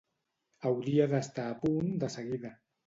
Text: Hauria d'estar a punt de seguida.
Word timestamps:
Hauria 0.69 1.07
d'estar 1.13 1.47
a 1.53 1.61
punt 1.63 1.95
de 2.07 2.13
seguida. 2.19 2.59